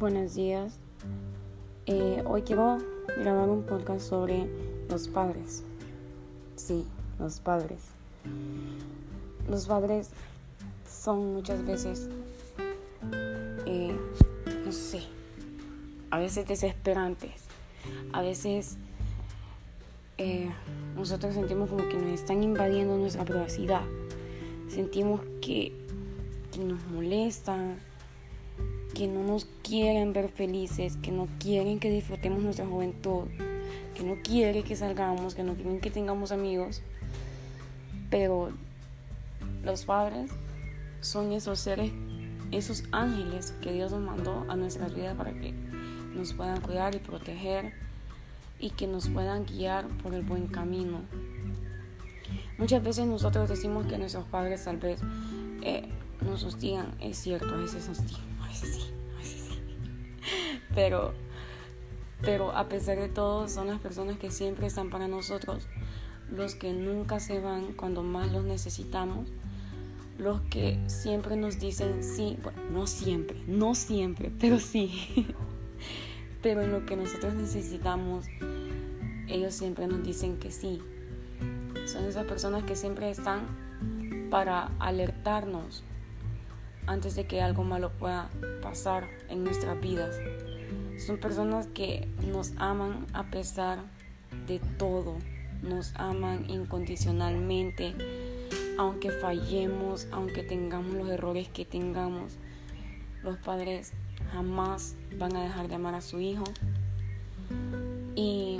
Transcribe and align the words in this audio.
días. 0.00 0.78
Eh, 1.84 2.22
hoy 2.24 2.40
quiero 2.40 2.78
grabar 3.18 3.50
un 3.50 3.64
podcast 3.64 4.00
sobre 4.00 4.48
los 4.88 5.08
padres. 5.08 5.62
Sí, 6.56 6.86
los 7.18 7.38
padres. 7.40 7.80
Los 9.46 9.66
padres 9.66 10.08
son 10.88 11.34
muchas 11.34 11.66
veces, 11.66 12.08
eh, 13.66 13.94
no 14.64 14.72
sé, 14.72 15.02
a 16.10 16.18
veces 16.18 16.48
desesperantes. 16.48 17.44
A 18.14 18.22
veces 18.22 18.78
eh, 20.16 20.50
nosotros 20.96 21.34
sentimos 21.34 21.68
como 21.68 21.86
que 21.90 21.96
nos 21.96 22.08
están 22.12 22.42
invadiendo 22.42 22.96
nuestra 22.96 23.26
privacidad. 23.26 23.82
Sentimos 24.66 25.20
que, 25.42 25.76
que 26.52 26.64
nos 26.64 26.82
molestan 26.86 27.89
que 28.94 29.06
no 29.06 29.22
nos 29.22 29.46
quieren 29.62 30.12
ver 30.12 30.28
felices, 30.28 30.96
que 31.02 31.12
no 31.12 31.28
quieren 31.38 31.78
que 31.78 31.90
disfrutemos 31.90 32.42
nuestra 32.42 32.66
juventud, 32.66 33.24
que 33.94 34.02
no 34.02 34.16
quieren 34.22 34.62
que 34.62 34.76
salgamos, 34.76 35.34
que 35.34 35.42
no 35.42 35.54
quieren 35.54 35.80
que 35.80 35.90
tengamos 35.90 36.32
amigos. 36.32 36.82
Pero 38.10 38.50
los 39.62 39.84
padres 39.84 40.30
son 41.00 41.32
esos 41.32 41.60
seres, 41.60 41.92
esos 42.50 42.84
ángeles 42.92 43.54
que 43.62 43.72
Dios 43.72 43.92
nos 43.92 44.00
mandó 44.00 44.44
a 44.48 44.56
nuestras 44.56 44.94
vidas 44.94 45.16
para 45.16 45.32
que 45.32 45.54
nos 46.14 46.32
puedan 46.32 46.60
cuidar 46.60 46.94
y 46.94 46.98
proteger 46.98 47.72
y 48.58 48.70
que 48.70 48.86
nos 48.86 49.08
puedan 49.08 49.46
guiar 49.46 49.86
por 50.02 50.14
el 50.14 50.22
buen 50.22 50.48
camino. 50.48 51.00
Muchas 52.58 52.82
veces 52.82 53.06
nosotros 53.06 53.48
decimos 53.48 53.86
que 53.86 53.96
nuestros 53.96 54.24
padres 54.26 54.64
tal 54.64 54.76
vez 54.76 55.00
eh, 55.62 55.88
nos 56.20 56.44
hostigan, 56.44 56.94
es 57.00 57.16
cierto, 57.16 57.54
a 57.54 57.56
veces 57.56 57.88
hostigan 57.88 58.29
sí, 58.52 58.66
sí. 58.66 58.90
Pero, 60.74 61.12
pero 62.22 62.52
a 62.56 62.68
pesar 62.68 62.98
de 62.98 63.08
todo, 63.08 63.48
son 63.48 63.66
las 63.66 63.80
personas 63.80 64.18
que 64.18 64.30
siempre 64.30 64.66
están 64.66 64.90
para 64.90 65.08
nosotros, 65.08 65.66
los 66.30 66.54
que 66.54 66.72
nunca 66.72 67.20
se 67.20 67.40
van 67.40 67.72
cuando 67.72 68.02
más 68.02 68.30
los 68.30 68.44
necesitamos, 68.44 69.28
los 70.18 70.40
que 70.42 70.78
siempre 70.86 71.36
nos 71.36 71.58
dicen 71.58 72.04
sí, 72.04 72.38
bueno, 72.42 72.60
no 72.70 72.86
siempre, 72.86 73.42
no 73.46 73.74
siempre, 73.74 74.30
pero 74.38 74.58
sí. 74.58 75.26
pero 76.42 76.62
en 76.62 76.72
lo 76.72 76.86
que 76.86 76.96
nosotros 76.96 77.34
necesitamos, 77.34 78.26
ellos 79.26 79.54
siempre 79.54 79.86
nos 79.86 80.02
dicen 80.02 80.38
que 80.38 80.50
sí. 80.50 80.80
Son 81.86 82.04
esas 82.04 82.26
personas 82.26 82.64
que 82.64 82.76
siempre 82.76 83.10
están 83.10 83.40
para 84.30 84.70
alertarnos, 84.78 85.82
antes 86.90 87.14
de 87.14 87.24
que 87.24 87.40
algo 87.40 87.62
malo 87.62 87.92
pueda 87.92 88.28
pasar 88.62 89.08
en 89.28 89.44
nuestras 89.44 89.80
vidas. 89.80 90.16
Son 90.98 91.18
personas 91.18 91.68
que 91.68 92.08
nos 92.26 92.52
aman 92.56 93.06
a 93.12 93.30
pesar 93.30 93.78
de 94.48 94.58
todo, 94.76 95.16
nos 95.62 95.94
aman 95.94 96.50
incondicionalmente, 96.50 97.94
aunque 98.76 99.12
fallemos, 99.12 100.08
aunque 100.10 100.42
tengamos 100.42 100.94
los 100.94 101.08
errores 101.08 101.48
que 101.48 101.64
tengamos. 101.64 102.32
Los 103.22 103.36
padres 103.38 103.92
jamás 104.32 104.96
van 105.16 105.36
a 105.36 105.44
dejar 105.44 105.68
de 105.68 105.76
amar 105.76 105.94
a 105.94 106.00
su 106.00 106.18
hijo. 106.18 106.44
Y 108.16 108.58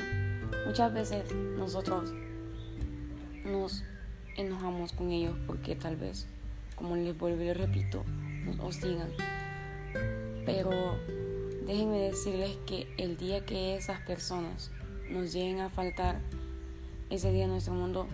muchas 0.68 0.94
veces 0.94 1.34
nosotros 1.34 2.12
nos 3.44 3.82
enojamos 4.36 4.92
con 4.92 5.10
ellos 5.10 5.34
porque 5.48 5.74
tal 5.74 5.96
vez, 5.96 6.28
como 6.80 6.96
les 6.96 7.16
vuelvo 7.16 7.42
y 7.42 7.44
les 7.44 7.56
repito, 7.58 8.02
nos 8.56 8.74
sigan 8.74 9.10
Pero 10.46 10.70
déjenme 11.66 11.98
decirles 11.98 12.56
que 12.66 12.92
el 12.96 13.18
día 13.18 13.44
que 13.44 13.76
esas 13.76 14.00
personas 14.00 14.70
nos 15.10 15.30
lleguen 15.34 15.60
a 15.60 15.68
faltar, 15.68 16.20
ese 17.10 17.32
día 17.32 17.46
nuestro 17.46 17.74
mundo 17.74 18.06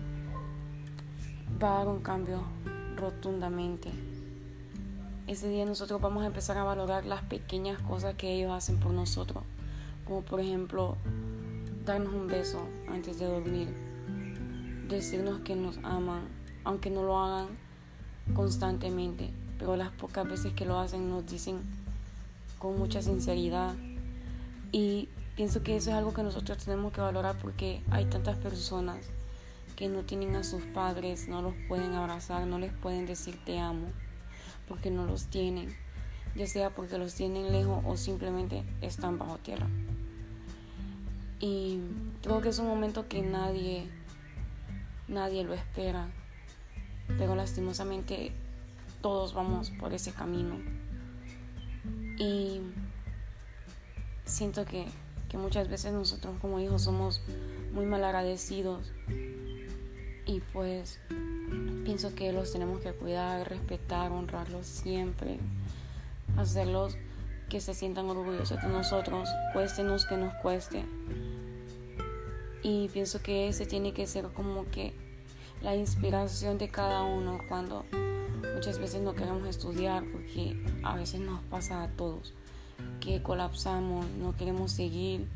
va 1.63 1.75
a 1.75 1.77
dar 1.79 1.87
un 1.87 2.01
cambio 2.01 2.43
rotundamente. 2.97 3.89
Ese 5.27 5.47
día 5.47 5.65
nosotros 5.65 6.01
vamos 6.01 6.23
a 6.23 6.27
empezar 6.27 6.57
a 6.57 6.65
valorar 6.65 7.05
las 7.05 7.21
pequeñas 7.23 7.81
cosas 7.81 8.15
que 8.15 8.33
ellos 8.33 8.51
hacen 8.51 8.81
por 8.81 8.91
nosotros, 8.91 9.43
como 10.05 10.23
por 10.23 10.41
ejemplo 10.41 10.97
darnos 11.85 12.13
un 12.13 12.27
beso 12.27 12.67
antes 12.89 13.17
de 13.17 13.27
dormir, 13.27 13.69
decirnos 14.89 15.39
que 15.39 15.55
nos 15.55 15.77
aman, 15.83 16.27
aunque 16.65 16.89
no 16.89 17.03
lo 17.03 17.17
hagan 17.17 17.66
constantemente, 18.33 19.31
pero 19.59 19.75
las 19.75 19.91
pocas 19.91 20.27
veces 20.27 20.53
que 20.53 20.65
lo 20.65 20.79
hacen 20.79 21.09
nos 21.09 21.25
dicen 21.25 21.59
con 22.59 22.77
mucha 22.77 23.01
sinceridad 23.01 23.75
y 24.71 25.09
pienso 25.35 25.63
que 25.63 25.77
eso 25.77 25.91
es 25.91 25.95
algo 25.95 26.13
que 26.13 26.23
nosotros 26.23 26.57
tenemos 26.57 26.91
que 26.91 27.01
valorar 27.01 27.37
porque 27.39 27.81
hay 27.91 28.05
tantas 28.05 28.37
personas 28.37 28.97
que 29.75 29.87
no 29.87 30.03
tienen 30.03 30.35
a 30.35 30.43
sus 30.43 30.63
padres, 30.63 31.27
no 31.27 31.41
los 31.43 31.53
pueden 31.67 31.93
abrazar, 31.93 32.47
no 32.47 32.57
les 32.57 32.73
pueden 32.73 33.05
decir 33.05 33.39
te 33.45 33.59
amo, 33.59 33.87
porque 34.67 34.89
no 34.89 35.05
los 35.05 35.25
tienen, 35.25 35.75
ya 36.35 36.47
sea 36.47 36.71
porque 36.71 36.97
los 36.97 37.13
tienen 37.13 37.51
lejos 37.51 37.83
o 37.85 37.95
simplemente 37.95 38.63
están 38.81 39.19
bajo 39.19 39.37
tierra. 39.37 39.67
Y 41.39 41.79
creo 42.23 42.41
que 42.41 42.49
es 42.49 42.57
un 42.57 42.67
momento 42.67 43.07
que 43.07 43.21
nadie, 43.21 43.87
nadie 45.07 45.43
lo 45.43 45.53
espera, 45.53 46.07
pero 47.17 47.35
lastimosamente 47.35 48.31
todos 49.01 49.33
vamos 49.33 49.71
por 49.71 49.93
ese 49.93 50.11
camino. 50.11 50.55
Y 52.17 52.61
siento 54.25 54.65
que, 54.65 54.85
muchas 55.33 55.69
veces 55.69 55.93
nosotros 55.93 56.35
como 56.41 56.59
hijos 56.59 56.81
somos 56.81 57.21
muy 57.71 57.85
mal 57.85 58.03
agradecidos 58.03 58.91
y 60.25 60.39
pues 60.51 60.99
pienso 61.85 62.15
que 62.15 62.31
los 62.31 62.51
tenemos 62.51 62.81
que 62.81 62.91
cuidar, 62.91 63.47
respetar, 63.47 64.11
honrarlos 64.11 64.65
siempre, 64.65 65.37
hacerlos 66.37 66.97
que 67.49 67.61
se 67.61 67.75
sientan 67.75 68.09
orgullosos 68.09 68.61
de 68.61 68.67
nosotros, 68.67 69.29
cuéstenos 69.53 70.05
que 70.05 70.17
nos 70.17 70.33
cueste. 70.41 70.83
Y 72.63 72.89
pienso 72.89 73.21
que 73.21 73.47
ese 73.47 73.65
tiene 73.65 73.93
que 73.93 74.07
ser 74.07 74.25
como 74.29 74.65
que 74.71 74.93
la 75.61 75.75
inspiración 75.75 76.57
de 76.57 76.69
cada 76.69 77.03
uno 77.03 77.39
cuando 77.47 77.85
Muchas 78.57 78.79
veces 78.79 79.01
no 79.01 79.13
queremos 79.13 79.47
estudiar 79.47 80.03
porque 80.11 80.59
a 80.81 80.95
veces 80.95 81.19
nos 81.19 81.41
pasa 81.43 81.83
a 81.83 81.89
todos 81.89 82.33
que 82.99 83.21
colapsamos, 83.21 84.05
no 84.19 84.35
queremos 84.35 84.71
seguir, 84.71 85.27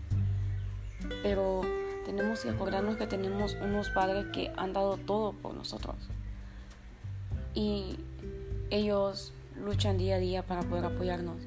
pero 1.21 1.61
tenemos 2.03 2.39
que 2.39 2.49
acordarnos 2.49 2.97
que 2.97 3.05
tenemos 3.05 3.55
unos 3.61 3.89
padres 3.91 4.25
que 4.33 4.51
han 4.57 4.73
dado 4.73 4.97
todo 4.97 5.33
por 5.33 5.53
nosotros. 5.53 5.95
Y 7.53 7.95
ellos 8.71 9.33
luchan 9.63 9.99
día 9.99 10.15
a 10.15 10.19
día 10.19 10.43
para 10.43 10.61
poder 10.63 10.85
apoyarnos. 10.85 11.37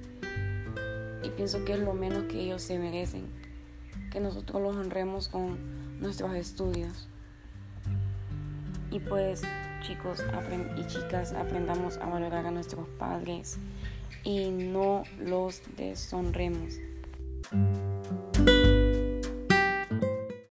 Y 1.25 1.31
pienso 1.31 1.65
que 1.65 1.73
es 1.73 1.81
lo 1.81 1.95
menos 1.95 2.25
que 2.25 2.41
ellos 2.41 2.63
se 2.63 2.79
merecen, 2.79 3.27
que 4.13 4.21
nosotros 4.21 4.63
los 4.63 4.77
honremos 4.77 5.27
con 5.27 6.01
nuestros 6.01 6.35
estudios. 6.37 7.09
Y 8.95 9.01
pues 9.01 9.43
chicos 9.83 10.23
y 10.77 10.87
chicas 10.87 11.33
aprendamos 11.33 11.97
a 11.97 12.07
valorar 12.07 12.47
a 12.47 12.53
nuestros 12.53 12.87
padres 12.91 13.59
y 14.23 14.51
no 14.51 15.03
los 15.19 15.63
deshonremos. 15.77 16.79